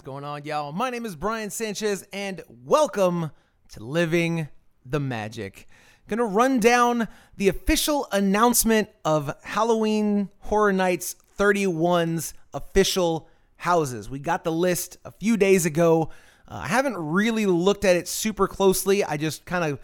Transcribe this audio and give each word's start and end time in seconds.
What's 0.00 0.06
going 0.06 0.24
on, 0.24 0.46
y'all? 0.46 0.72
My 0.72 0.88
name 0.88 1.04
is 1.04 1.14
Brian 1.14 1.50
Sanchez, 1.50 2.06
and 2.10 2.42
welcome 2.48 3.32
to 3.72 3.84
Living 3.84 4.48
the 4.86 4.98
Magic. 4.98 5.68
Gonna 6.08 6.24
run 6.24 6.58
down 6.58 7.06
the 7.36 7.48
official 7.48 8.08
announcement 8.10 8.88
of 9.04 9.30
Halloween 9.42 10.30
Horror 10.38 10.72
Nights 10.72 11.16
31's 11.38 12.32
official 12.54 13.28
houses. 13.56 14.08
We 14.08 14.20
got 14.20 14.42
the 14.42 14.50
list 14.50 14.96
a 15.04 15.10
few 15.10 15.36
days 15.36 15.66
ago. 15.66 16.08
Uh, 16.48 16.62
I 16.64 16.68
haven't 16.68 16.96
really 16.96 17.44
looked 17.44 17.84
at 17.84 17.94
it 17.94 18.08
super 18.08 18.48
closely. 18.48 19.04
I 19.04 19.18
just 19.18 19.44
kind 19.44 19.70
of 19.70 19.80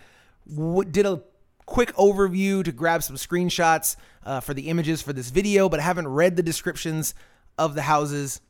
w- 0.49 0.89
did 0.91 1.05
a 1.05 1.21
quick 1.67 1.93
overview 1.97 2.65
to 2.65 2.73
grab 2.73 3.03
some 3.03 3.17
screenshots 3.17 3.97
uh, 4.25 4.41
for 4.41 4.55
the 4.55 4.71
images 4.71 5.03
for 5.03 5.13
this 5.13 5.29
video, 5.29 5.69
but 5.69 5.79
I 5.79 5.83
haven't 5.83 6.09
read 6.09 6.37
the 6.37 6.43
descriptions 6.43 7.13
of 7.59 7.75
the 7.75 7.83
houses. 7.83 8.41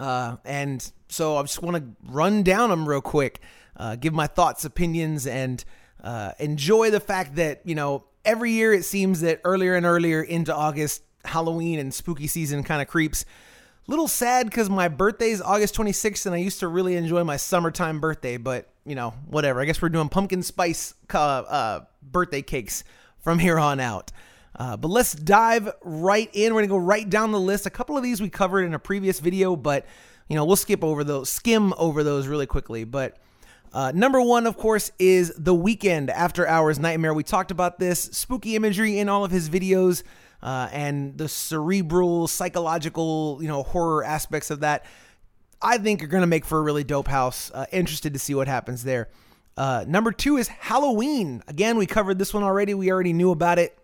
Uh, 0.00 0.36
and 0.44 0.90
so 1.08 1.36
I 1.36 1.42
just 1.42 1.62
want 1.62 1.76
to 1.76 1.84
run 2.10 2.42
down 2.42 2.70
them 2.70 2.88
real 2.88 3.00
quick, 3.00 3.40
uh, 3.76 3.96
give 3.96 4.12
my 4.12 4.26
thoughts, 4.26 4.64
opinions, 4.64 5.26
and 5.26 5.64
uh, 6.02 6.32
enjoy 6.38 6.90
the 6.90 7.00
fact 7.00 7.36
that, 7.36 7.62
you 7.64 7.74
know, 7.74 8.04
every 8.24 8.52
year 8.52 8.72
it 8.72 8.84
seems 8.84 9.20
that 9.22 9.40
earlier 9.44 9.74
and 9.74 9.86
earlier 9.86 10.22
into 10.22 10.54
August, 10.54 11.02
Halloween 11.24 11.78
and 11.78 11.92
spooky 11.92 12.26
season 12.26 12.62
kind 12.62 12.80
of 12.80 12.88
creeps. 12.88 13.24
Little 13.86 14.08
sad 14.08 14.46
because 14.46 14.68
my 14.68 14.88
birthday 14.88 15.30
is 15.30 15.40
August 15.40 15.74
26th, 15.74 16.26
and 16.26 16.34
I 16.34 16.38
used 16.38 16.60
to 16.60 16.68
really 16.68 16.94
enjoy 16.96 17.24
my 17.24 17.36
summertime 17.36 18.00
birthday, 18.00 18.36
but, 18.36 18.68
you 18.84 18.94
know, 18.94 19.14
whatever. 19.26 19.60
I 19.60 19.64
guess 19.64 19.80
we're 19.80 19.88
doing 19.88 20.10
pumpkin 20.10 20.42
spice 20.42 20.94
uh, 21.12 21.18
uh, 21.18 21.80
birthday 22.02 22.42
cakes 22.42 22.84
from 23.18 23.38
here 23.38 23.58
on 23.58 23.80
out. 23.80 24.12
Uh, 24.56 24.76
but 24.76 24.88
let's 24.88 25.12
dive 25.12 25.70
right 25.82 26.30
in. 26.32 26.54
We're 26.54 26.62
gonna 26.62 26.68
go 26.68 26.76
right 26.78 27.08
down 27.08 27.32
the 27.32 27.40
list. 27.40 27.66
A 27.66 27.70
couple 27.70 27.96
of 27.96 28.02
these 28.02 28.20
we 28.20 28.28
covered 28.28 28.62
in 28.62 28.74
a 28.74 28.78
previous 28.78 29.20
video, 29.20 29.56
but 29.56 29.86
you 30.28 30.36
know 30.36 30.44
we'll 30.44 30.56
skip 30.56 30.82
over 30.82 31.04
those, 31.04 31.30
skim 31.30 31.72
over 31.78 32.02
those 32.02 32.26
really 32.26 32.46
quickly. 32.46 32.84
But 32.84 33.18
uh, 33.72 33.92
number 33.94 34.20
one, 34.20 34.46
of 34.46 34.56
course, 34.56 34.90
is 34.98 35.32
the 35.36 35.54
Weeknd 35.54 36.10
After 36.10 36.46
Hours 36.46 36.78
Nightmare. 36.78 37.12
We 37.12 37.22
talked 37.22 37.50
about 37.50 37.78
this 37.78 38.00
spooky 38.00 38.56
imagery 38.56 38.98
in 38.98 39.08
all 39.08 39.24
of 39.24 39.30
his 39.30 39.50
videos 39.50 40.02
uh, 40.42 40.68
and 40.72 41.16
the 41.18 41.28
cerebral, 41.28 42.28
psychological, 42.28 43.38
you 43.40 43.48
know, 43.48 43.62
horror 43.62 44.04
aspects 44.04 44.50
of 44.50 44.60
that. 44.60 44.86
I 45.60 45.78
think 45.78 46.02
are 46.02 46.06
gonna 46.06 46.26
make 46.26 46.44
for 46.44 46.58
a 46.58 46.62
really 46.62 46.84
dope 46.84 47.08
house. 47.08 47.50
Uh, 47.52 47.66
interested 47.72 48.12
to 48.12 48.18
see 48.18 48.34
what 48.34 48.48
happens 48.48 48.84
there. 48.84 49.08
Uh, 49.56 49.84
number 49.88 50.12
two 50.12 50.36
is 50.36 50.46
Halloween. 50.48 51.42
Again, 51.48 51.76
we 51.76 51.86
covered 51.86 52.18
this 52.18 52.32
one 52.32 52.44
already. 52.44 52.74
We 52.74 52.92
already 52.92 53.12
knew 53.12 53.32
about 53.32 53.58
it. 53.58 53.76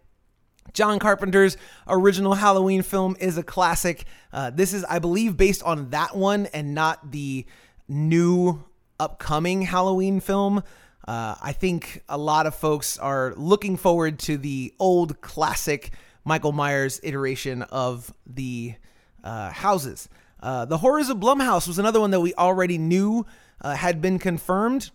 John 0.74 0.98
Carpenter's 0.98 1.56
original 1.88 2.34
Halloween 2.34 2.82
film 2.82 3.16
is 3.20 3.38
a 3.38 3.44
classic. 3.44 4.04
Uh, 4.32 4.50
this 4.50 4.74
is, 4.74 4.84
I 4.84 4.98
believe, 4.98 5.36
based 5.36 5.62
on 5.62 5.90
that 5.90 6.16
one 6.16 6.46
and 6.46 6.74
not 6.74 7.12
the 7.12 7.46
new 7.88 8.64
upcoming 8.98 9.62
Halloween 9.62 10.18
film. 10.18 10.62
Uh, 11.06 11.36
I 11.40 11.52
think 11.52 12.02
a 12.08 12.18
lot 12.18 12.46
of 12.46 12.54
folks 12.54 12.98
are 12.98 13.34
looking 13.36 13.76
forward 13.76 14.18
to 14.20 14.36
the 14.36 14.74
old 14.80 15.20
classic 15.20 15.92
Michael 16.24 16.52
Myers 16.52 17.00
iteration 17.02 17.62
of 17.62 18.12
the 18.26 18.74
uh, 19.22 19.50
houses. 19.50 20.08
Uh, 20.42 20.64
the 20.64 20.78
Horrors 20.78 21.08
of 21.08 21.18
Blumhouse 21.18 21.68
was 21.68 21.78
another 21.78 22.00
one 22.00 22.10
that 22.10 22.20
we 22.20 22.34
already 22.34 22.78
knew 22.78 23.26
uh, 23.60 23.74
had 23.74 24.02
been 24.02 24.18
confirmed. 24.18 24.90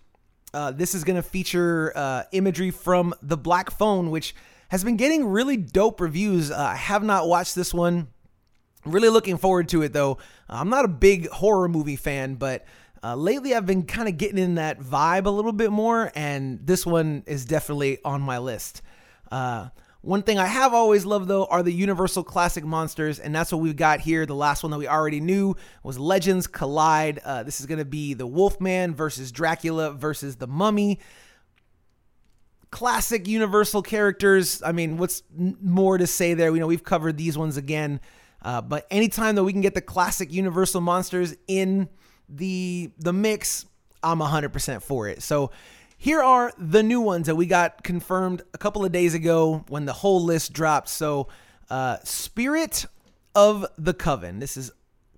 Uh, 0.53 0.71
this 0.71 0.93
is 0.93 1.03
going 1.03 1.15
to 1.15 1.23
feature 1.23 2.25
imagery 2.31 2.71
from 2.71 3.13
The 3.21 3.37
Black 3.37 3.71
Phone, 3.71 4.09
which 4.09 4.35
has 4.69 4.83
been 4.83 4.97
getting 4.97 5.27
really 5.27 5.57
dope 5.57 5.99
reviews. 5.99 6.51
Uh, 6.51 6.57
I 6.57 6.75
have 6.75 7.03
not 7.03 7.27
watched 7.27 7.55
this 7.55 7.73
one. 7.73 8.07
Really 8.85 9.09
looking 9.09 9.37
forward 9.37 9.67
to 9.69 9.81
it 9.81 9.93
though. 9.93 10.17
I'm 10.47 10.69
not 10.69 10.85
a 10.85 10.89
big 10.89 11.27
horror 11.29 11.67
movie 11.67 11.97
fan, 11.97 12.35
but 12.35 12.65
uh, 13.03 13.15
lately 13.15 13.53
I've 13.53 13.65
been 13.65 13.83
kind 13.83 14.07
of 14.07 14.17
getting 14.17 14.37
in 14.37 14.55
that 14.55 14.79
vibe 14.79 15.25
a 15.25 15.29
little 15.29 15.51
bit 15.51 15.71
more, 15.71 16.11
and 16.15 16.65
this 16.65 16.85
one 16.85 17.23
is 17.27 17.45
definitely 17.45 17.99
on 18.03 18.21
my 18.21 18.37
list. 18.37 18.81
Uh, 19.31 19.69
one 20.01 20.23
thing 20.23 20.39
I 20.39 20.45
have 20.45 20.73
always 20.73 21.05
loved 21.05 21.27
though 21.27 21.45
are 21.45 21.61
the 21.61 21.73
Universal 21.73 22.23
Classic 22.23 22.63
monsters, 22.63 23.19
and 23.19 23.35
that's 23.35 23.51
what 23.51 23.59
we've 23.61 23.75
got 23.75 23.99
here. 23.99 24.25
The 24.25 24.35
last 24.35 24.63
one 24.63 24.71
that 24.71 24.77
we 24.77 24.87
already 24.87 25.19
knew 25.19 25.55
was 25.83 25.99
Legends 25.99 26.47
Collide. 26.47 27.19
Uh, 27.19 27.43
this 27.43 27.59
is 27.59 27.65
going 27.65 27.79
to 27.79 27.85
be 27.85 28.13
the 28.13 28.27
Wolfman 28.27 28.95
versus 28.95 29.31
Dracula 29.31 29.91
versus 29.91 30.37
the 30.37 30.47
Mummy 30.47 30.99
classic 32.71 33.27
Universal 33.27 33.83
characters. 33.83 34.61
I 34.63 34.71
mean, 34.71 34.97
what's 34.97 35.23
more 35.35 35.97
to 35.97 36.07
say 36.07 36.33
there? 36.33 36.53
You 36.53 36.59
know, 36.59 36.67
we've 36.67 36.83
covered 36.83 37.17
these 37.17 37.37
ones 37.37 37.57
again, 37.57 37.99
uh, 38.41 38.61
but 38.61 38.87
anytime 38.91 39.35
that 39.35 39.43
we 39.43 39.51
can 39.51 39.61
get 39.61 39.73
the 39.73 39.81
classic 39.81 40.31
Universal 40.31 40.81
monsters 40.81 41.35
in 41.47 41.89
the 42.27 42.91
the 42.97 43.13
mix, 43.13 43.65
I'm 44.03 44.19
100% 44.19 44.81
for 44.81 45.07
it. 45.07 45.21
So 45.21 45.51
here 45.97 46.21
are 46.21 46.53
the 46.57 46.81
new 46.81 47.01
ones 47.01 47.27
that 47.27 47.35
we 47.35 47.45
got 47.45 47.83
confirmed 47.83 48.41
a 48.53 48.57
couple 48.57 48.85
of 48.85 48.91
days 48.91 49.13
ago 49.13 49.65
when 49.67 49.85
the 49.85 49.91
whole 49.91 50.23
list 50.23 50.53
dropped. 50.53 50.87
So, 50.87 51.27
uh, 51.69 51.97
Spirit 52.05 52.85
of 53.35 53.65
the 53.77 53.93
Coven. 53.93 54.39
This 54.39 54.55
is 54.55 54.71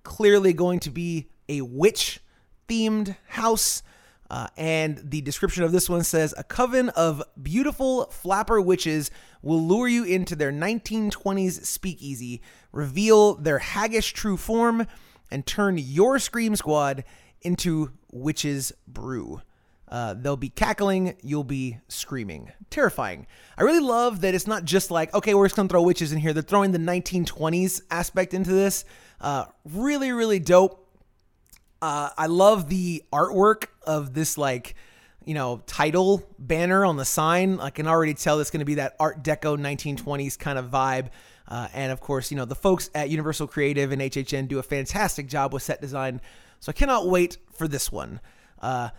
clearly 0.03 0.53
going 0.53 0.79
to 0.79 0.90
be 0.90 1.29
a 1.47 1.61
witch 1.61 2.19
themed 2.67 3.16
house. 3.28 3.84
Uh, 4.31 4.47
and 4.55 4.97
the 5.03 5.19
description 5.19 5.61
of 5.61 5.73
this 5.73 5.89
one 5.89 6.05
says 6.05 6.33
a 6.37 6.43
coven 6.45 6.87
of 6.91 7.21
beautiful 7.43 8.05
flapper 8.05 8.61
witches 8.61 9.11
will 9.41 9.61
lure 9.61 9.89
you 9.89 10.05
into 10.05 10.37
their 10.37 10.53
1920s 10.53 11.65
speakeasy, 11.65 12.41
reveal 12.71 13.35
their 13.35 13.59
haggish 13.59 14.13
true 14.13 14.37
form, 14.37 14.87
and 15.29 15.45
turn 15.45 15.77
your 15.77 16.17
scream 16.17 16.55
squad 16.55 17.03
into 17.41 17.91
witches 18.13 18.71
brew. 18.87 19.41
Uh, 19.89 20.13
they'll 20.13 20.37
be 20.37 20.47
cackling, 20.47 21.17
you'll 21.21 21.43
be 21.43 21.79
screaming. 21.89 22.53
Terrifying. 22.69 23.27
I 23.57 23.63
really 23.63 23.81
love 23.81 24.21
that 24.21 24.33
it's 24.33 24.47
not 24.47 24.63
just 24.63 24.91
like, 24.91 25.13
okay, 25.13 25.33
we're 25.33 25.47
just 25.47 25.57
gonna 25.57 25.67
throw 25.67 25.81
witches 25.81 26.13
in 26.13 26.19
here. 26.19 26.31
They're 26.31 26.41
throwing 26.41 26.71
the 26.71 26.77
1920s 26.77 27.81
aspect 27.91 28.33
into 28.33 28.51
this. 28.51 28.85
Uh, 29.19 29.43
really, 29.65 30.13
really 30.13 30.39
dope. 30.39 30.80
Uh, 31.81 32.09
I 32.17 32.27
love 32.27 32.69
the 32.69 33.03
artwork 33.11 33.65
of 33.85 34.13
this 34.13 34.37
like 34.37 34.75
you 35.25 35.33
know 35.33 35.61
title 35.65 36.23
banner 36.37 36.85
on 36.85 36.97
the 36.97 37.05
sign. 37.05 37.59
I 37.59 37.69
can 37.69 37.87
already 37.87 38.13
tell 38.13 38.39
it's 38.39 38.51
going 38.51 38.59
to 38.59 38.65
be 38.65 38.75
that 38.75 38.95
Art 38.99 39.23
Deco 39.23 39.57
1920s 39.57 40.37
kind 40.37 40.59
of 40.59 40.69
vibe. 40.69 41.09
Uh, 41.47 41.67
and 41.73 41.91
of 41.91 41.99
course, 41.99 42.31
you 42.31 42.37
know 42.37 42.45
the 42.45 42.55
folks 42.55 42.89
at 42.93 43.09
Universal 43.09 43.47
Creative 43.47 43.91
and 43.91 44.01
HHN 44.01 44.47
do 44.47 44.59
a 44.59 44.63
fantastic 44.63 45.27
job 45.27 45.53
with 45.53 45.63
set 45.63 45.81
design. 45.81 46.21
So 46.59 46.69
I 46.69 46.73
cannot 46.73 47.07
wait 47.07 47.37
for 47.51 47.67
this 47.67 47.91
one. 47.91 48.19
Uh, 48.61 48.89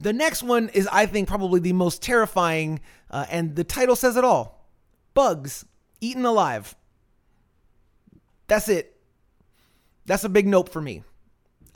the 0.00 0.12
next 0.12 0.42
one 0.42 0.68
is, 0.70 0.88
I 0.88 1.06
think, 1.06 1.28
probably 1.28 1.60
the 1.60 1.72
most 1.72 2.02
terrifying, 2.02 2.80
uh, 3.10 3.24
and 3.30 3.56
the 3.56 3.64
title 3.64 3.96
says 3.96 4.16
it 4.16 4.24
all: 4.24 4.68
bugs 5.14 5.64
eaten 6.00 6.26
alive. 6.26 6.74
That's 8.48 8.68
it. 8.68 8.96
That's 10.04 10.24
a 10.24 10.28
big 10.28 10.46
nope 10.46 10.68
for 10.68 10.80
me. 10.82 11.02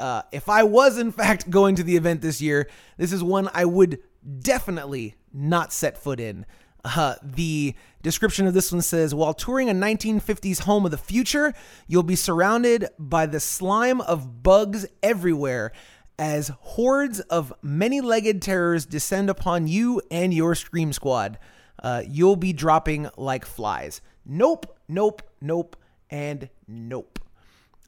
Uh, 0.01 0.23
if 0.33 0.49
I 0.49 0.63
was 0.63 0.99
in 0.99 1.13
fact 1.13 1.51
going 1.59 1.75
to 1.77 1.83
the 1.83 1.97
event 1.97 2.23
this 2.23 2.41
year, 2.41 2.69
this 2.97 3.13
is 3.13 3.23
one 3.23 3.49
I 3.55 3.65
would 3.65 4.01
definitely 4.41 5.15
not 5.33 5.73
set 5.73 5.99
foot 5.99 6.19
in. 6.19 6.47
Uh, 6.85 7.17
the 7.23 7.75
description 8.03 8.47
of 8.47 8.55
this 8.55 8.73
one 8.73 8.81
says 8.81 9.15
While 9.15 9.35
touring 9.35 9.69
a 9.69 9.75
1950s 9.75 10.61
home 10.61 10.85
of 10.85 10.91
the 10.91 10.99
future, 10.99 11.53
you'll 11.87 12.03
be 12.03 12.17
surrounded 12.17 12.89
by 12.99 13.27
the 13.27 13.41
slime 13.41 14.01
of 14.01 14.43
bugs 14.43 14.87
everywhere 15.03 15.73
as 16.19 16.49
hordes 16.61 17.21
of 17.21 17.53
many 17.63 18.01
legged 18.01 18.43
terrors 18.43 18.87
descend 18.87 19.31
upon 19.31 19.67
you 19.67 20.01
and 20.11 20.33
your 20.33 20.55
Scream 20.55 20.93
Squad. 20.93 21.39
Uh, 21.83 22.03
you'll 22.07 22.37
be 22.37 22.53
dropping 22.53 23.09
like 23.17 23.45
flies. 23.47 24.01
Nope, 24.27 24.77
nope, 24.89 25.23
nope, 25.41 25.77
and 26.11 26.49
nope. 26.69 27.19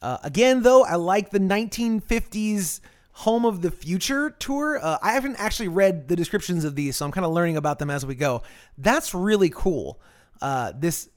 Uh, 0.02 0.18
again, 0.24 0.62
though, 0.62 0.84
I 0.84 0.96
like 0.96 1.30
the 1.30 1.38
1950s 1.38 2.80
Home 3.12 3.46
of 3.46 3.62
the 3.62 3.70
Future 3.70 4.30
tour. 4.30 4.78
Uh, 4.82 4.98
I 5.00 5.12
haven't 5.12 5.36
actually 5.36 5.68
read 5.68 6.08
the 6.08 6.16
descriptions 6.16 6.64
of 6.64 6.74
these, 6.74 6.96
so 6.96 7.06
I'm 7.06 7.12
kind 7.12 7.24
of 7.24 7.32
learning 7.32 7.56
about 7.56 7.78
them 7.78 7.88
as 7.88 8.04
we 8.04 8.16
go. 8.16 8.42
That's 8.76 9.14
really 9.14 9.50
cool. 9.50 10.00
Uh, 10.40 10.72
this 10.76 11.08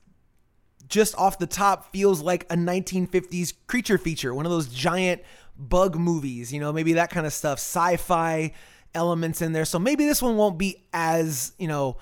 just 0.88 1.18
off 1.18 1.40
the 1.40 1.48
top 1.48 1.92
feels 1.92 2.22
like 2.22 2.44
a 2.52 2.56
1950s 2.56 3.54
creature 3.66 3.98
feature, 3.98 4.36
one 4.36 4.46
of 4.46 4.52
those 4.52 4.68
giant 4.68 5.24
bug 5.58 5.96
movies, 5.96 6.54
you 6.54 6.60
know, 6.60 6.72
maybe 6.72 6.94
that 6.94 7.10
kind 7.10 7.26
of 7.26 7.34
stuff, 7.34 7.58
sci 7.58 7.98
fi 7.98 8.54
elements 8.94 9.42
in 9.42 9.52
there. 9.52 9.66
So 9.66 9.80
maybe 9.80 10.06
this 10.06 10.22
one 10.22 10.38
won't 10.38 10.60
be 10.60 10.86
as, 10.94 11.54
you 11.58 11.68
know, 11.68 11.98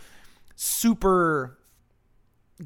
super 0.55 1.57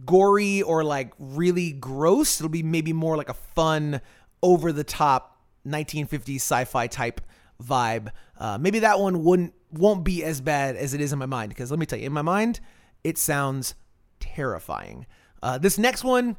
gory 0.06 0.62
or 0.62 0.84
like 0.84 1.14
really 1.20 1.72
gross. 1.72 2.40
It'll 2.40 2.50
be 2.50 2.64
maybe 2.64 2.94
more 2.94 3.18
like 3.18 3.30
a 3.30 3.34
fun, 3.34 4.02
over 4.42 4.72
the 4.72 4.84
top 4.84 5.42
1950s 5.66 6.36
sci-fi 6.36 6.88
type 6.88 7.22
vibe. 7.62 8.10
Uh, 8.38 8.58
maybe 8.58 8.80
that 8.80 9.00
one 9.00 9.24
wouldn't 9.24 9.54
won't 9.72 10.04
be 10.04 10.24
as 10.24 10.40
bad 10.40 10.78
as 10.78 10.94
it 10.94 11.02
is 11.02 11.12
in 11.12 11.20
my 11.20 11.26
mind 11.26 11.50
because 11.50 11.70
let 11.72 11.80
me 11.80 11.86
tell 11.86 12.00
you, 12.00 12.06
in 12.06 12.14
my 12.14 12.22
mind, 12.22 12.60
it 13.04 13.18
sounds 13.18 13.76
terrifying. 14.20 15.06
Uh, 15.44 15.58
this 15.58 15.78
next 15.78 16.04
one, 16.04 16.38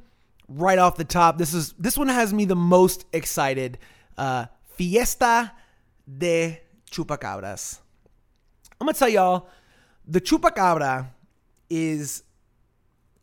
right 0.49 0.79
off 0.79 0.97
the 0.97 1.05
top, 1.05 1.39
this 1.39 1.53
is 1.53 1.73
this 1.79 1.99
one 1.99 2.09
has 2.09 2.33
me 2.33 2.45
the 2.45 2.57
most 2.57 3.05
excited. 3.13 3.79
Uh, 4.17 4.47
Fiesta 4.77 5.53
de 6.17 6.61
Chupacabras. 6.91 7.81
I'm 8.81 8.87
gonna 8.87 8.97
tell 8.97 9.09
y'all, 9.09 9.49
the 10.07 10.21
Chupacabra 10.21 11.09
is 11.69 12.23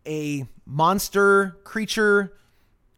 a 0.06 0.48
monster 0.66 1.58
creature 1.64 2.38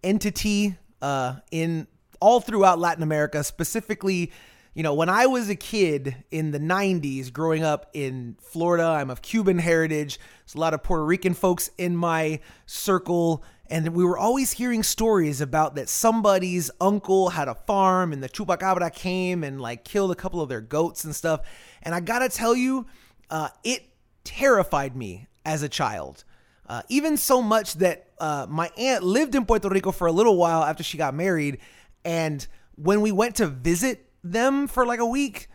entity 0.04 0.77
uh, 1.01 1.36
in 1.51 1.88
all 2.19 2.39
throughout 2.39 2.80
Latin 2.80 3.04
America, 3.04 3.44
specifically. 3.44 4.31
You 4.74 4.83
know, 4.83 4.94
when 4.94 5.09
I 5.09 5.25
was 5.25 5.50
a 5.50 5.56
kid 5.56 6.24
in 6.30 6.51
the 6.51 6.59
90s, 6.59 7.33
growing 7.33 7.63
up 7.63 7.89
in 7.94 8.38
Florida, 8.39 8.83
I'm 8.83 9.09
of 9.09 9.24
Cuban 9.24 9.57
heritage. 9.57 10.19
There's 10.45 10.54
a 10.54 10.59
lot 10.59 10.75
of 10.75 10.83
Puerto 10.83 11.04
Rican 11.04 11.33
folks 11.33 11.71
in 11.80 11.95
my 11.95 12.39
circle. 12.68 13.44
And 13.69 13.95
we 13.95 14.06
were 14.06 14.18
always 14.18 14.51
hearing 14.51 14.83
stories 14.83 15.42
about 15.42 15.75
that 15.75 15.89
somebody's 15.89 16.69
uncle 16.80 17.30
had 17.30 17.48
a 17.48 17.56
farm 17.56 18.13
and 18.13 18.24
the 18.24 18.30
chupacabra 18.30 18.94
came 18.94 19.44
and 19.44 19.59
like 19.59 19.83
killed 19.83 20.12
a 20.12 20.15
couple 20.15 20.42
of 20.42 20.50
their 20.50 20.62
goats 20.62 21.04
and 21.04 21.15
stuff. 21.15 21.42
And 21.81 21.94
I 21.95 22.00
gotta 22.00 22.30
tell 22.30 22.56
you, 22.56 22.86
uh, 23.30 23.50
it 23.63 23.83
terrified 24.24 24.95
me 24.95 25.27
as 25.44 25.63
a 25.63 25.69
child. 25.69 26.24
Uh, 26.68 26.81
even 26.90 27.16
so 27.16 27.42
much 27.42 27.75
that 27.75 28.08
uh, 28.19 28.46
my 28.50 28.69
aunt 28.78 29.04
lived 29.04 29.36
in 29.36 29.46
Puerto 29.46 29.69
Rico 29.69 29.92
for 29.92 30.08
a 30.08 30.12
little 30.12 30.36
while 30.36 30.64
after 30.64 30.84
she 30.84 30.98
got 30.98 31.14
married. 31.14 31.60
And 32.04 32.46
when 32.75 33.02
we 33.02 33.12
went 33.12 33.36
to 33.36 33.48
visit 33.48 34.10
them 34.24 34.68
for 34.68 34.86
like 34.86 35.00
a 35.00 35.06
week, 35.06 35.48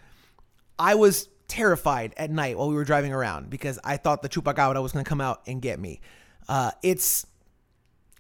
I 0.79 0.95
was 0.95 1.29
terrified 1.49 2.15
at 2.17 2.31
night 2.31 2.57
while 2.57 2.69
we 2.69 2.75
were 2.75 2.85
driving 2.85 3.13
around 3.13 3.51
because 3.51 3.79
I 3.85 3.99
thought 3.99 4.23
the 4.23 4.29
chupacabra 4.29 4.83
was 4.83 4.93
going 4.93 5.05
to 5.05 5.09
come 5.09 5.21
out 5.21 5.43
and 5.47 5.61
get 5.61 5.79
me. 5.79 6.01
Uh, 6.49 6.71
it's 6.83 7.27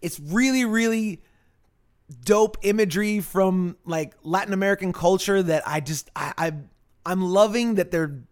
it's 0.02 0.20
really 0.20 0.64
really 0.64 1.22
dope 2.24 2.58
imagery 2.62 3.20
from 3.20 3.76
like 3.84 4.14
Latin 4.22 4.52
American 4.52 4.92
culture 4.92 5.42
that 5.42 5.66
I 5.66 5.80
just 5.80 6.10
I, 6.14 6.34
I 6.36 6.52
I'm 7.06 7.22
loving 7.22 7.76
that 7.76 7.90
they're 7.90 8.22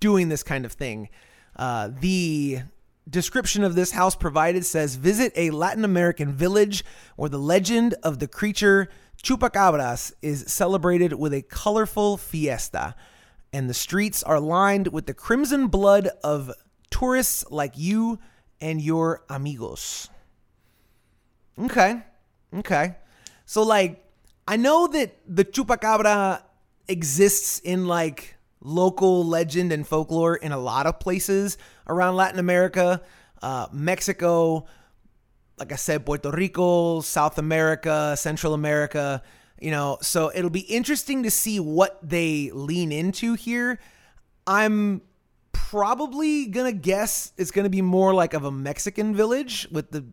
doing 0.00 0.28
this 0.28 0.42
kind 0.42 0.64
of 0.64 0.72
thing. 0.72 1.08
Uh, 1.56 1.90
the 2.00 2.60
description 3.08 3.64
of 3.64 3.74
this 3.74 3.92
house 3.92 4.14
provided 4.14 4.64
says 4.64 4.96
visit 4.96 5.32
a 5.36 5.50
Latin 5.50 5.84
American 5.84 6.32
village 6.32 6.84
where 7.16 7.28
the 7.28 7.38
legend 7.38 7.94
of 8.02 8.18
the 8.18 8.28
creature 8.28 8.88
Chupacabras 9.22 10.12
is 10.20 10.44
celebrated 10.52 11.12
with 11.12 11.32
a 11.32 11.42
colorful 11.42 12.16
fiesta, 12.16 12.96
and 13.52 13.70
the 13.70 13.74
streets 13.74 14.22
are 14.22 14.40
lined 14.40 14.88
with 14.88 15.06
the 15.06 15.14
crimson 15.14 15.68
blood 15.68 16.08
of 16.24 16.50
tourists 16.90 17.44
like 17.48 17.74
you 17.76 18.18
and 18.60 18.80
your 18.80 19.22
amigos. 19.28 20.08
Okay. 21.58 22.02
Okay. 22.54 22.96
So 23.46 23.62
like 23.62 24.04
I 24.48 24.56
know 24.56 24.88
that 24.88 25.16
the 25.28 25.44
chupacabra 25.44 26.42
exists 26.88 27.60
in 27.60 27.86
like 27.86 28.36
local 28.62 29.26
legend 29.26 29.72
and 29.72 29.86
folklore 29.86 30.36
in 30.36 30.52
a 30.52 30.58
lot 30.58 30.86
of 30.86 31.00
places 31.00 31.58
around 31.86 32.16
Latin 32.16 32.38
America, 32.38 33.02
uh, 33.42 33.66
Mexico, 33.72 34.66
like 35.58 35.72
I 35.72 35.76
said, 35.76 36.06
Puerto 36.06 36.30
Rico, 36.30 37.00
South 37.00 37.38
America, 37.38 38.16
Central 38.16 38.54
America, 38.54 39.22
you 39.60 39.70
know, 39.70 39.98
so 40.00 40.32
it'll 40.34 40.50
be 40.50 40.60
interesting 40.60 41.22
to 41.22 41.30
see 41.30 41.60
what 41.60 41.98
they 42.02 42.50
lean 42.52 42.90
into 42.90 43.34
here. 43.34 43.78
I'm 44.46 45.02
probably 45.52 46.46
gonna 46.46 46.72
guess 46.72 47.32
it's 47.36 47.50
gonna 47.50 47.68
be 47.68 47.82
more 47.82 48.12
like 48.14 48.34
of 48.34 48.44
a 48.44 48.50
Mexican 48.50 49.14
village 49.14 49.68
with 49.70 49.90
the 49.90 50.04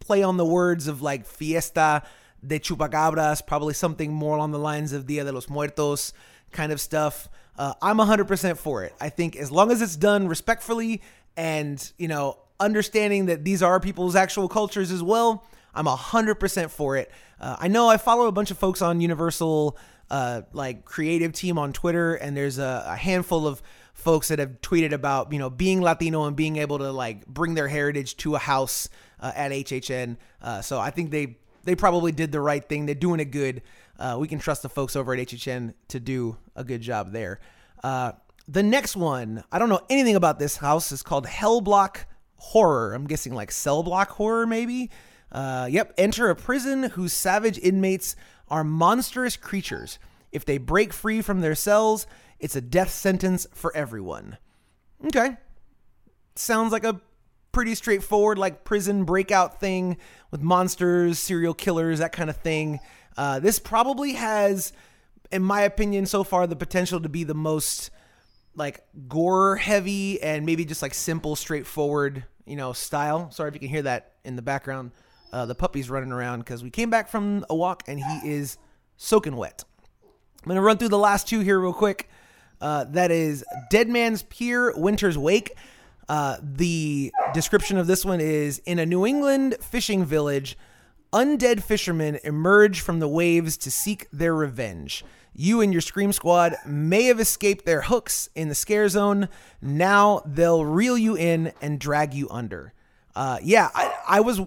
play 0.00 0.22
on 0.22 0.36
the 0.36 0.44
words 0.44 0.88
of 0.88 1.02
like 1.02 1.26
fiesta 1.26 2.02
de 2.44 2.58
chupacabras, 2.58 3.46
probably 3.46 3.74
something 3.74 4.12
more 4.12 4.36
along 4.36 4.52
the 4.52 4.58
lines 4.58 4.92
of 4.92 5.06
Dia 5.06 5.24
de 5.24 5.32
los 5.32 5.48
Muertos 5.48 6.12
kind 6.52 6.72
of 6.72 6.80
stuff. 6.80 7.28
Uh, 7.58 7.74
I'm 7.80 7.98
100% 7.98 8.58
for 8.58 8.84
it. 8.84 8.94
I 9.00 9.08
think 9.08 9.36
as 9.36 9.50
long 9.50 9.70
as 9.70 9.80
it's 9.80 9.96
done 9.96 10.28
respectfully 10.28 11.02
and, 11.36 11.92
you 11.98 12.08
know, 12.08 12.38
understanding 12.60 13.26
that 13.26 13.44
these 13.44 13.62
are 13.62 13.80
people's 13.80 14.16
actual 14.16 14.48
cultures 14.48 14.90
as 14.90 15.02
well, 15.02 15.44
I'm 15.74 15.86
100% 15.86 16.70
for 16.70 16.96
it. 16.96 17.10
Uh, 17.40 17.56
I 17.58 17.68
know 17.68 17.88
I 17.88 17.96
follow 17.98 18.26
a 18.26 18.32
bunch 18.32 18.50
of 18.50 18.58
folks 18.58 18.80
on 18.82 19.00
Universal, 19.00 19.76
uh, 20.10 20.42
like 20.52 20.84
creative 20.84 21.32
team 21.32 21.58
on 21.58 21.72
Twitter, 21.72 22.14
and 22.14 22.36
there's 22.36 22.58
a, 22.58 22.84
a 22.88 22.96
handful 22.96 23.46
of 23.46 23.62
folks 23.92 24.28
that 24.28 24.38
have 24.38 24.60
tweeted 24.60 24.92
about, 24.92 25.32
you 25.32 25.38
know, 25.38 25.50
being 25.50 25.80
Latino 25.82 26.24
and 26.24 26.36
being 26.36 26.56
able 26.56 26.78
to 26.78 26.90
like 26.92 27.26
bring 27.26 27.54
their 27.54 27.68
heritage 27.68 28.16
to 28.18 28.34
a 28.34 28.38
house 28.38 28.88
uh, 29.20 29.32
at 29.34 29.50
HHN. 29.50 30.16
Uh, 30.40 30.60
so 30.62 30.78
I 30.78 30.90
think 30.90 31.10
they 31.10 31.38
they 31.64 31.74
probably 31.74 32.12
did 32.12 32.30
the 32.30 32.40
right 32.40 32.66
thing. 32.66 32.86
They're 32.86 32.94
doing 32.94 33.20
it 33.20 33.26
good. 33.26 33.62
Uh, 33.98 34.16
we 34.18 34.28
can 34.28 34.38
trust 34.38 34.62
the 34.62 34.68
folks 34.68 34.96
over 34.96 35.12
at 35.14 35.18
HHN 35.18 35.74
to 35.88 36.00
do 36.00 36.36
a 36.54 36.64
good 36.64 36.80
job 36.80 37.12
there. 37.12 37.40
Uh, 37.82 38.12
the 38.48 38.62
next 38.62 38.96
one, 38.96 39.42
I 39.50 39.58
don't 39.58 39.68
know 39.68 39.80
anything 39.90 40.16
about 40.16 40.38
this 40.38 40.56
house. 40.56 40.92
It's 40.92 41.02
called 41.02 41.26
Hellblock 41.26 42.04
Horror. 42.36 42.94
I'm 42.94 43.06
guessing 43.06 43.34
like 43.34 43.50
cell 43.50 43.82
block 43.82 44.10
horror, 44.10 44.46
maybe. 44.46 44.90
Uh, 45.32 45.68
yep. 45.70 45.92
Enter 45.98 46.30
a 46.30 46.36
prison 46.36 46.84
whose 46.84 47.12
savage 47.12 47.58
inmates 47.58 48.14
are 48.48 48.62
monstrous 48.62 49.36
creatures. 49.36 49.98
If 50.30 50.44
they 50.44 50.58
break 50.58 50.92
free 50.92 51.22
from 51.22 51.40
their 51.40 51.54
cells, 51.54 52.06
it's 52.38 52.56
a 52.56 52.60
death 52.60 52.90
sentence 52.90 53.46
for 53.52 53.74
everyone. 53.76 54.38
Okay. 55.04 55.36
Sounds 56.34 56.72
like 56.72 56.84
a 56.84 57.00
pretty 57.52 57.74
straightforward, 57.74 58.38
like 58.38 58.64
prison 58.64 59.04
breakout 59.04 59.58
thing 59.58 59.96
with 60.30 60.42
monsters, 60.42 61.18
serial 61.18 61.54
killers, 61.54 61.98
that 61.98 62.12
kind 62.12 62.28
of 62.28 62.36
thing. 62.36 62.78
Uh, 63.16 63.40
this 63.40 63.58
probably 63.58 64.14
has, 64.14 64.72
in 65.32 65.42
my 65.42 65.62
opinion, 65.62 66.06
so 66.06 66.24
far, 66.24 66.46
the 66.46 66.56
potential 66.56 67.00
to 67.00 67.08
be 67.08 67.24
the 67.24 67.34
most 67.34 67.90
like 68.54 68.84
gore 69.08 69.56
heavy 69.56 70.20
and 70.22 70.46
maybe 70.46 70.64
just 70.64 70.82
like 70.82 70.94
simple, 70.94 71.36
straightforward, 71.36 72.24
you 72.46 72.56
know, 72.56 72.72
style. 72.72 73.30
Sorry 73.30 73.48
if 73.48 73.54
you 73.54 73.60
can 73.60 73.68
hear 73.68 73.82
that 73.82 74.14
in 74.24 74.36
the 74.36 74.42
background. 74.42 74.92
Uh, 75.32 75.44
the 75.44 75.54
puppy's 75.54 75.90
running 75.90 76.12
around 76.12 76.40
because 76.40 76.62
we 76.62 76.70
came 76.70 76.88
back 76.88 77.08
from 77.08 77.44
a 77.50 77.54
walk 77.54 77.82
and 77.86 78.00
he 78.00 78.30
is 78.30 78.56
soaking 78.96 79.36
wet. 79.36 79.64
I'm 80.42 80.48
gonna 80.48 80.62
run 80.62 80.78
through 80.78 80.88
the 80.88 80.98
last 80.98 81.28
two 81.28 81.40
here 81.40 81.58
real 81.60 81.72
quick. 81.72 82.08
Uh, 82.60 82.84
that 82.84 83.10
is 83.10 83.44
Dead 83.70 83.88
Man's 83.88 84.22
Pier, 84.22 84.72
Winter's 84.76 85.18
Wake. 85.18 85.54
Uh, 86.08 86.36
the 86.40 87.12
description 87.34 87.76
of 87.78 87.86
this 87.86 88.04
one 88.04 88.20
is 88.20 88.58
In 88.60 88.78
a 88.78 88.86
New 88.86 89.04
England 89.04 89.56
fishing 89.60 90.04
village, 90.04 90.56
undead 91.16 91.62
fishermen 91.62 92.18
emerge 92.24 92.80
from 92.80 93.00
the 93.00 93.08
waves 93.08 93.56
to 93.56 93.70
seek 93.70 94.06
their 94.12 94.34
revenge. 94.34 95.02
You 95.32 95.62
and 95.62 95.72
your 95.72 95.80
Scream 95.80 96.12
Squad 96.12 96.54
may 96.66 97.04
have 97.04 97.20
escaped 97.20 97.64
their 97.64 97.82
hooks 97.82 98.28
in 98.34 98.50
the 98.50 98.54
scare 98.54 98.86
zone. 98.90 99.28
Now 99.62 100.20
they'll 100.26 100.64
reel 100.64 100.98
you 100.98 101.16
in 101.16 101.52
and 101.62 101.80
drag 101.80 102.12
you 102.12 102.28
under. 102.30 102.74
Uh, 103.14 103.38
yeah, 103.42 103.70
I, 103.74 103.94
I 104.06 104.20
was. 104.20 104.42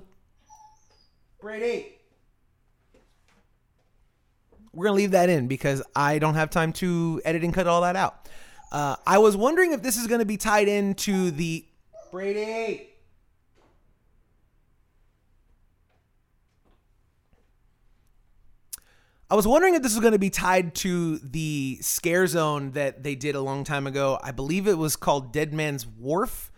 Brady! 1.42 1.96
We're 4.72 4.86
going 4.86 4.98
to 4.98 5.02
leave 5.02 5.12
that 5.12 5.30
in 5.30 5.48
because 5.48 5.82
I 5.96 6.20
don't 6.20 6.36
have 6.36 6.52
time 6.52 6.72
to 6.74 7.20
edit 7.26 7.44
and 7.44 7.52
cut 7.52 7.66
all 7.66 7.82
that 7.82 7.96
out. 7.96 8.30
Uh, 8.72 8.96
I 9.08 9.18
was 9.18 9.36
wondering 9.36 9.74
if 9.74 9.82
this 9.82 9.98
is 9.98 10.06
going 10.06 10.20
to 10.20 10.26
be 10.26 10.38
tied 10.38 10.68
into 10.68 11.32
the 11.32 11.66
Brady. 12.12 12.90
I 19.32 19.36
was 19.36 19.46
wondering 19.46 19.76
if 19.76 19.84
this 19.84 19.94
was 19.94 20.02
going 20.02 20.14
to 20.14 20.20
be 20.20 20.32
tied 20.32 20.74
to 20.76 21.20
the 21.20 21.78
scare 21.82 22.26
zone 22.26 22.72
that 22.72 23.04
they 23.04 23.14
did 23.14 23.36
a 23.36 23.42
long 23.42 23.64
time 23.64 23.86
ago. 23.86 24.20
I 24.24 24.32
believe 24.32 24.68
it 24.68 24.78
was 24.78 24.96
called 24.96 25.32
Dead 25.32 25.54
Man's 25.54 25.86
Wharf. 25.86 26.52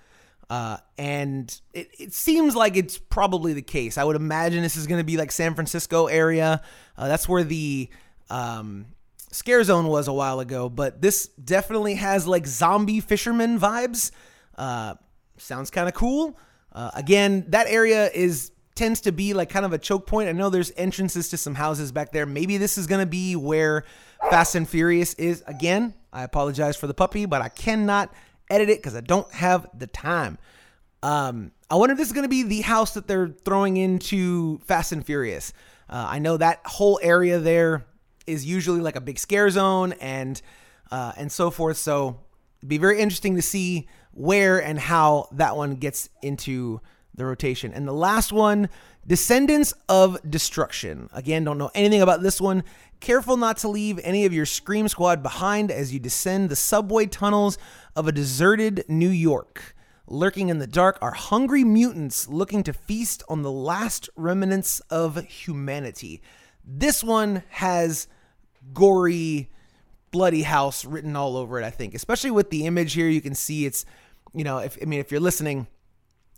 Uh, 0.50 0.78
and 0.98 1.62
it, 1.74 1.90
it 2.00 2.13
seems 2.13 2.56
like 2.56 2.78
it's 2.78 2.98
probably 2.98 3.51
the 3.51 3.62
case. 3.62 3.98
I 3.98 4.06
would 4.06 4.16
imagine 4.16 4.62
this 4.62 4.78
is 4.78 4.88
going 4.88 5.00
to 5.00 5.06
be 5.06 5.18
like 5.18 5.34
San 5.34 5.54
Francisco 5.54 6.08
area. 6.08 6.62
Uh, 6.98 7.08
that's 7.10 7.28
where 7.28 7.44
the 7.44 7.90
um, 8.30 8.86
Scare 9.32 9.63
Zone 9.63 9.88
was 9.88 10.08
a 10.08 10.13
while 10.13 10.40
ago, 10.40 10.70
but 10.70 11.01
this 11.01 11.28
definitely 11.28 11.96
has 11.96 12.25
like 12.25 12.48
zombie 12.48 13.01
fisherman 13.01 13.60
vibes. 13.60 14.12
Uh, 14.58 14.96
sounds 15.38 15.72
kind 15.72 15.90
of 15.90 15.94
cool. 15.94 16.38
Uh, 16.72 16.92
again, 16.96 17.46
that 17.50 17.68
area 17.68 18.10
is 18.13 18.51
tends 18.75 19.01
to 19.01 19.12
be 19.12 19.34
like 19.34 19.50
kind 19.50 19.66
of 19.66 19.74
a 19.74 19.78
choke 19.78 20.08
point. 20.08 20.30
I 20.30 20.32
know 20.32 20.50
there's 20.50 20.72
entrances 20.78 21.30
to 21.30 21.38
some 21.38 21.56
houses 21.56 21.92
back 21.92 22.12
there. 22.12 22.25
Maybe 22.25 22.58
this 22.58 22.78
is 22.78 22.88
gonna 22.88 23.06
be 23.06 23.36
where 23.36 23.84
Fast 24.30 24.56
and 24.56 24.68
Furious 24.68 25.13
is 25.16 25.44
again. 25.48 25.94
I 26.13 26.24
apologize 26.24 26.75
for 26.75 26.88
the 26.88 26.94
puppy, 26.94 27.25
but 27.25 27.42
I 27.42 27.50
cannot 27.50 28.13
edit 28.50 28.70
it 28.70 28.80
because 28.80 28.96
I 28.96 29.01
don't 29.01 29.32
have 29.34 29.68
the 29.78 29.88
time. 29.88 30.38
Um, 31.04 31.51
I 31.70 31.75
wonder 31.75 31.94
if 31.94 31.98
this 31.98 32.08
is 32.08 32.13
gonna 32.13 32.28
be 32.28 32.44
the 32.44 32.62
house 32.62 32.94
that 32.94 33.08
they're 33.08 33.30
throwing 33.46 33.78
into 33.78 34.60
Fast 34.60 34.92
and 34.92 35.06
Furious. 35.06 35.54
Uh, 35.90 36.06
I 36.10 36.20
know 36.20 36.38
that 36.38 36.62
whole 36.66 37.00
area 37.01 37.40
there 37.40 37.86
is 38.28 38.46
usually 38.46 38.80
like 38.80 38.96
a 38.96 39.01
big 39.01 39.20
scare 39.20 39.50
zone 39.50 39.94
and 40.00 40.42
uh, 40.92 41.13
and 41.18 41.32
so 41.32 41.51
forth. 41.51 41.78
So 41.78 42.20
it'd 42.60 42.70
be 42.70 42.78
very 42.78 43.00
interesting 43.00 43.36
to 43.36 43.42
see 43.42 43.88
where 44.13 44.62
and 44.62 44.78
how 44.78 45.28
that 45.34 45.56
one 45.56 45.75
gets 45.75 46.10
into 46.22 46.82
the 47.13 47.25
rotation. 47.25 47.74
And 47.74 47.88
the 47.88 47.94
last 47.94 48.32
one, 48.32 48.70
Descendants 49.06 49.74
of 49.89 50.18
Destruction. 50.30 51.10
Again, 51.12 51.44
don't 51.44 51.58
know 51.58 51.72
anything 51.74 52.01
about 52.01 52.22
this 52.22 52.39
one. 52.39 52.63
Careful 53.00 53.36
not 53.36 53.58
to 53.58 53.68
leave 53.68 54.00
any 54.03 54.25
of 54.25 54.34
your 54.34 54.46
Scream 54.46 54.88
Squad 54.88 55.24
behind 55.24 55.72
as 55.72 55.94
you 55.94 56.00
descend 56.00 56.50
the 56.50 56.56
subway 56.56 57.08
tunnels 57.08 57.58
of 57.96 58.08
a 58.08 58.12
deserted 58.12 58.86
New 58.88 59.10
York. 59.10 59.75
Lurking 60.08 60.50
in 60.50 60.60
the 60.60 60.68
dark 60.68 61.00
are 61.01 61.13
hungry 61.13 61.63
mutants 61.63 62.27
looking 62.27 62.63
to 62.63 62.74
feast 62.74 63.24
on 63.27 63.41
the 63.41 63.51
last 63.51 64.10
remnants 64.15 64.80
of 64.89 65.24
humanity. 65.25 66.22
This 66.63 67.03
one 67.03 67.44
has 67.50 68.08
gory, 68.74 69.50
bloody 70.12 70.44
house 70.44 70.86
written 70.86 71.15
all 71.15 71.38
over 71.38 71.60
it, 71.60 71.65
I 71.65 71.72
think. 71.72 71.96
Especially 71.96 72.30
with 72.32 72.50
the 72.50 72.65
image 72.65 72.94
here, 72.94 73.08
you 73.08 73.22
can 73.22 73.34
see 73.34 73.65
it's, 73.65 73.86
you 74.34 74.44
know, 74.44 74.60
if 74.60 74.77
I 74.82 74.86
mean, 74.86 75.00
if 75.00 75.12
you're 75.12 75.22
listening, 75.22 75.68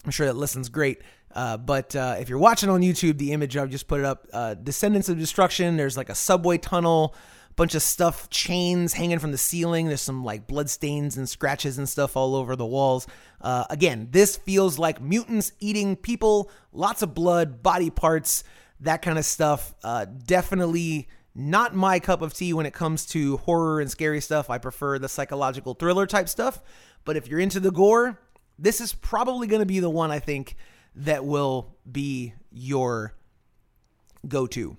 I'm 0.05 0.11
sure 0.11 0.27
that 0.27 0.35
listens 0.35 0.69
great. 0.69 1.01
Uh, 1.33 1.57
but 1.57 1.95
uh, 1.95 2.15
if 2.19 2.29
you're 2.29 2.39
watching 2.39 2.69
on 2.69 2.81
YouTube, 2.81 3.17
the 3.17 3.31
image 3.31 3.57
I've 3.57 3.69
just 3.69 3.87
put 3.87 3.99
it 3.99 4.05
up, 4.05 4.27
uh, 4.33 4.53
Descendants 4.53 5.09
of 5.09 5.17
Destruction. 5.17 5.77
There's 5.77 5.97
like 5.97 6.09
a 6.09 6.15
subway 6.15 6.57
tunnel, 6.57 7.15
bunch 7.55 7.73
of 7.73 7.81
stuff, 7.81 8.29
chains 8.29 8.93
hanging 8.93 9.19
from 9.19 9.31
the 9.31 9.37
ceiling. 9.37 9.87
There's 9.87 10.01
some 10.01 10.23
like 10.23 10.45
blood 10.45 10.69
stains 10.69 11.17
and 11.17 11.27
scratches 11.27 11.77
and 11.77 11.89
stuff 11.89 12.15
all 12.15 12.35
over 12.35 12.55
the 12.55 12.65
walls. 12.65 13.07
Uh, 13.41 13.65
again, 13.69 14.09
this 14.11 14.37
feels 14.37 14.77
like 14.77 15.01
mutants 15.01 15.53
eating 15.59 15.95
people, 15.95 16.51
lots 16.71 17.01
of 17.01 17.13
blood, 17.13 17.63
body 17.63 17.89
parts, 17.89 18.43
that 18.79 19.01
kind 19.01 19.17
of 19.17 19.25
stuff. 19.25 19.73
Uh, 19.83 20.05
definitely 20.05 21.07
not 21.35 21.73
my 21.73 21.99
cup 21.99 22.21
of 22.21 22.33
tea 22.33 22.53
when 22.53 22.67
it 22.67 22.73
comes 22.73 23.07
to 23.07 23.37
horror 23.37 23.81
and 23.81 23.89
scary 23.89 24.21
stuff. 24.21 24.49
I 24.51 24.59
prefer 24.59 24.99
the 24.99 25.09
psychological 25.09 25.73
thriller 25.73 26.05
type 26.05 26.29
stuff. 26.29 26.61
But 27.05 27.17
if 27.17 27.27
you're 27.27 27.39
into 27.39 27.59
the 27.59 27.71
gore, 27.71 28.19
this 28.63 28.79
is 28.79 28.93
probably 28.93 29.45
going 29.45 29.59
to 29.59 29.65
be 29.65 29.79
the 29.79 29.89
one 29.89 30.09
I 30.09 30.19
think 30.19 30.55
that 30.95 31.25
will 31.25 31.75
be 31.89 32.33
your 32.49 33.13
go 34.25 34.47
to. 34.47 34.77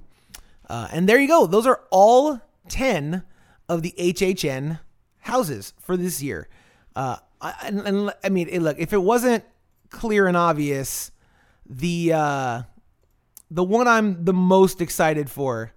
Uh, 0.68 0.88
and 0.90 1.06
there 1.06 1.20
you 1.20 1.28
go. 1.28 1.46
Those 1.46 1.66
are 1.66 1.82
all 1.90 2.40
10 2.68 3.22
of 3.68 3.82
the 3.82 3.94
HHN 3.98 4.80
houses 5.20 5.74
for 5.78 5.98
this 5.98 6.22
year. 6.22 6.48
Uh, 6.96 7.16
and, 7.62 7.80
and, 7.80 8.14
I 8.24 8.30
mean, 8.30 8.48
look, 8.62 8.78
if 8.78 8.94
it 8.94 9.02
wasn't 9.02 9.44
clear 9.90 10.26
and 10.26 10.36
obvious, 10.36 11.10
the 11.68 12.12
uh, 12.14 12.62
the 13.50 13.64
one 13.64 13.86
I'm 13.86 14.24
the 14.24 14.32
most 14.32 14.80
excited 14.80 15.28
for 15.30 15.72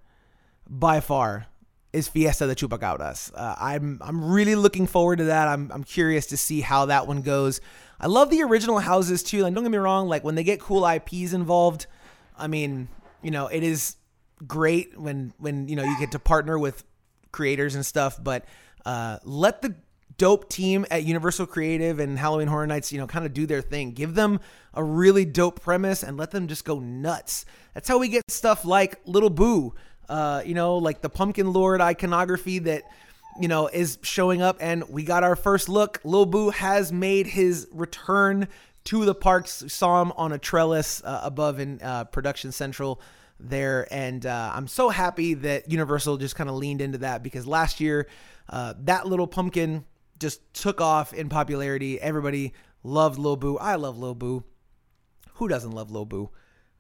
by 0.70 1.00
far 1.02 1.48
is 1.94 2.08
Fiesta 2.08 2.48
de 2.48 2.56
Chupacabras. 2.56 3.32
Uh, 3.34 3.56
I'm 3.58 4.00
I'm 4.02 4.24
really 4.24 4.56
looking 4.56 4.88
forward 4.88 5.18
to 5.18 5.26
that. 5.26 5.48
I'm 5.48 5.72
I'm 5.72 5.84
curious 5.84 6.28
to 6.28 6.38
see 6.38 6.62
how 6.62 6.86
that 6.86 7.08
one 7.08 7.22
goes. 7.22 7.60
I 8.00 8.08
love 8.08 8.30
the 8.30 8.44
original 8.44 8.80
houses 8.80 9.24
too. 9.24 9.46
And 9.46 9.56
don't 9.56 9.64
get 9.64 9.72
me 9.72 9.78
wrong, 9.78 10.08
like 10.08 10.24
when 10.24 10.36
they 10.36 10.44
get 10.44 10.60
cool 10.60 10.88
IPs 10.88 11.34
involved, 11.34 11.88
I 12.38 12.48
mean, 12.48 12.88
you 13.22 13.32
know, 13.32 13.48
it 13.48 13.64
is 13.64 13.96
great 14.46 15.00
when 15.00 15.34
when 15.38 15.68
you 15.68 15.76
know 15.76 15.84
you 15.84 15.98
get 16.00 16.12
to 16.12 16.20
partner 16.20 16.60
with 16.60 16.84
creators 17.32 17.76
and 17.76 17.86
stuff. 17.86 18.22
But 18.22 18.46
uh, 18.86 19.18
let 19.24 19.62
the 19.62 19.76
dope 20.18 20.50
team 20.50 20.86
at 20.90 21.04
Universal 21.04 21.48
Creative 21.48 22.00
and 22.00 22.18
Halloween 22.18 22.48
Horror 22.48 22.68
Nights, 22.68 22.92
you 22.92 23.00
know, 23.00 23.08
kind 23.08 23.26
of 23.26 23.34
do 23.34 23.46
their 23.46 23.62
thing. 23.62 23.92
Give 23.92 24.16
them 24.16 24.40
a 24.74 24.84
really 24.84 25.26
dope 25.26 25.62
premise 25.62 26.04
and 26.04 26.18
let 26.18 26.32
them 26.32 26.48
just 26.48 26.66
go 26.66 26.80
nuts. 26.80 27.46
That's 27.74 27.88
how 27.88 28.00
we 28.00 28.08
get 28.08 28.24
stuff 28.30 28.66
like 28.66 29.00
Little 29.06 29.30
Boo, 29.30 29.76
uh, 30.10 30.42
you 30.46 30.56
know, 30.56 30.78
like 30.78 31.02
the 31.02 31.10
Pumpkin 31.10 31.54
Lord 31.54 31.82
iconography 31.82 32.60
that 32.60 32.84
you 33.40 33.48
know, 33.48 33.68
is 33.68 34.00
showing 34.02 34.42
up, 34.42 34.58
and 34.60 34.84
we 34.90 35.04
got 35.04 35.24
our 35.24 35.36
first 35.36 35.70
look. 35.70 36.00
Lil 36.04 36.26
Boo 36.26 36.50
has 36.50 36.92
made 36.92 37.28
his 37.28 37.68
return 37.72 38.48
to 38.86 39.06
the 39.06 39.16
parks. 39.16 39.64
Saw 39.68 40.02
him 40.02 40.12
on 40.16 40.32
a 40.32 40.38
trellis 40.38 41.04
uh, 41.04 41.22
above 41.24 41.60
in 41.60 41.82
uh, 41.82 42.06
Production 42.06 42.52
Central 42.52 43.02
there, 43.40 43.88
and 43.92 44.26
uh, 44.26 44.52
I'm 44.54 44.68
so 44.68 44.90
happy 44.90 45.34
that 45.36 45.72
Universal 45.72 46.18
just 46.18 46.36
kind 46.36 46.50
of 46.50 46.56
leaned 46.56 46.82
into 46.82 47.00
that 47.00 47.24
because 47.24 47.46
last 47.46 47.80
year, 47.80 48.08
uh, 48.50 48.74
that 48.80 49.08
little 49.08 49.28
pumpkin 49.28 49.86
just 50.20 50.42
took 50.54 50.82
off 50.82 51.14
in 51.14 51.30
popularity. 51.30 52.02
Everybody 52.02 52.54
loved 52.84 53.20
Lil 53.20 53.36
Boo. 53.36 53.58
I 53.58 53.76
love 53.76 53.98
Lil 53.98 54.16
Boo. 54.16 54.44
Who 55.36 55.48
doesn't 55.48 55.72
love 55.72 55.92
Lil 55.92 56.06
Boo? 56.06 56.30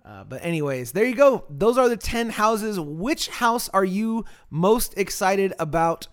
Uh, 0.03 0.23
but 0.23 0.43
anyways, 0.43 0.93
there 0.93 1.05
you 1.05 1.15
go. 1.15 1.43
Those 1.49 1.77
are 1.77 1.89
the 1.89 1.97
10 1.97 2.29
houses. 2.29 2.79
Which 2.79 3.27
house 3.27 3.67
are 3.69 3.83
you 3.83 4.23
most 4.49 4.97
excited 4.97 5.53
about? 5.59 6.07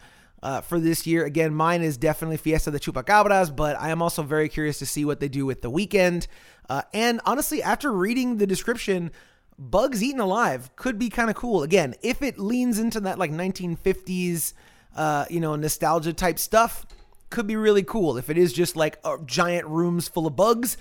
Uh, 0.45 0.61
for 0.61 0.79
this 0.79 1.07
year. 1.07 1.25
Again, 1.25 1.55
mine 1.55 1.81
is 1.81 1.97
definitely 1.97 2.37
Fiesta 2.37 2.71
de 2.71 2.79
Chupacabras, 2.79 3.57
but 3.57 3.81
I 3.81 3.89
am 3.89 4.03
also 4.03 4.23
very 4.23 4.51
curious 4.51 4.79
to 4.81 4.85
see 4.85 5.07
what 5.07 5.19
they 5.19 5.27
do 5.27 5.47
with 5.47 5.63
the 5.63 5.71
Weeknd. 5.71 6.27
Uh, 6.69 6.83
and 6.93 7.23
honestly, 7.25 7.63
after 7.63 7.91
reading 7.91 8.37
the 8.37 8.47
description, 8.47 9.11
Bugs 9.59 10.03
Eaten 10.03 10.21
Alive 10.21 10.75
could 10.77 10.99
be 10.99 11.09
kind 11.09 11.31
of 11.31 11.37
cool. 11.37 11.63
Again, 11.63 11.95
if 12.03 12.21
it 12.21 12.39
leans 12.39 12.79
into 12.79 13.01
that 13.01 13.19
like 13.19 13.31
1950s, 13.31 14.53
uh, 14.95 15.25
you 15.31 15.41
know, 15.41 15.57
nostalgia 15.57 16.13
type 16.13 16.39
stuff, 16.39 16.85
could 17.31 17.47
be 17.47 17.57
really 17.57 17.83
cool. 17.83 18.17
If 18.17 18.31
it 18.31 18.39
is 18.39 18.53
just 18.53 18.77
like 18.77 18.99
giant 19.27 19.67
rooms 19.67 20.09
full 20.09 20.27
of 20.27 20.37
bugs, 20.37 20.77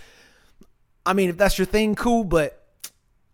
I 1.05 1.13
mean, 1.13 1.29
if 1.29 1.37
that's 1.37 1.57
your 1.57 1.65
thing, 1.65 1.95
cool, 1.95 2.23
but 2.23 2.67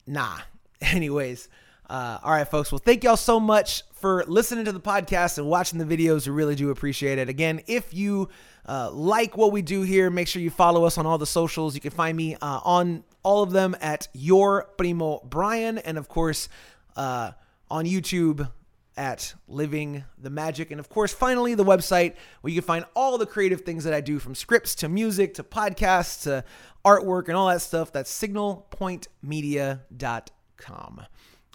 nah. 0.08 0.38
Anyways, 0.82 1.50
uh, 1.89 2.19
all 2.24 2.31
right, 2.31 2.48
folks. 2.48 2.72
Well, 2.72 2.81
thank 2.84 3.03
y'all 3.03 3.17
so 3.17 3.39
much 3.39 3.84
for 3.93 4.24
listening 4.27 4.65
to 4.65 4.72
the 4.72 4.79
podcast 4.79 5.39
and 5.39 5.48
watching 5.48 5.79
the 5.79 5.86
videos. 5.86 6.27
We 6.27 6.34
really 6.34 6.55
do 6.55 6.69
appreciate 6.69 7.17
it. 7.17 7.29
Again, 7.29 7.62
if 7.65 7.93
you 7.93 8.29
uh, 8.67 8.91
like 8.91 9.36
what 9.36 9.51
we 9.51 9.63
do 9.63 9.81
here, 9.81 10.12
make 10.12 10.27
sure 10.27 10.41
you 10.41 10.51
follow 10.51 10.86
us 10.86 11.00
on 11.00 11.08
all 11.08 11.17
the 11.17 11.25
socials. 11.25 11.74
You 11.74 11.81
can 11.81 11.91
find 11.91 12.15
me 12.15 12.36
uh, 12.36 12.60
on 12.63 13.03
all 13.24 13.41
of 13.41 13.51
them 13.51 13.75
at 13.81 14.08
Your 14.13 14.69
Primo 14.77 15.22
Brian, 15.27 15.79
and 15.79 15.98
of 15.98 16.08
course 16.08 16.48
uh, 16.96 17.31
on 17.72 17.86
YouTube 17.86 18.48
at 18.96 19.34
Living 19.48 20.03
the 20.17 20.29
Magic. 20.29 20.72
And 20.72 20.79
of 20.79 20.89
course, 20.89 21.12
finally, 21.12 21.55
the 21.55 21.65
website 21.65 22.15
where 22.41 22.53
you 22.53 22.62
can 22.62 22.67
find 22.67 22.86
all 22.96 23.17
the 23.17 23.25
creative 23.25 23.62
things 23.62 23.84
that 23.86 23.93
I 23.93 24.01
do 24.01 24.19
from 24.19 24.36
scripts 24.36 24.75
to 24.75 24.89
music 24.89 25.34
to 25.36 25.43
podcasts 25.43 26.24
to 26.24 26.43
artwork 26.86 27.29
and 27.29 27.38
all 27.38 27.48
that 27.48 27.62
stuff. 27.62 27.91
That's 27.91 28.12
signalpointemedia.com. 28.22 31.01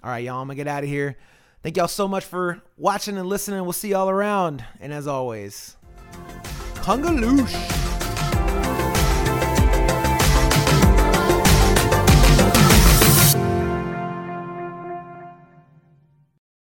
All 0.05 0.11
right, 0.11 0.23
y'all, 0.23 0.43
I'm 0.43 0.49
going 0.49 0.59
to 0.59 0.63
get 0.63 0.69
out 0.69 0.83
of 0.83 0.91
here. 0.91 1.17
Thank 1.63 1.79
y'all 1.79 1.89
so 1.89 2.07
much 2.07 2.27
for 2.27 2.61
watching 2.77 3.17
and 3.17 3.27
listening. 3.27 3.63
We'll 3.63 3.73
see 3.73 3.89
y'all 3.89 4.11
around. 4.11 4.63
And 4.79 4.93
as 4.93 5.07
always, 5.07 5.79
Congaloosh. 6.75 7.94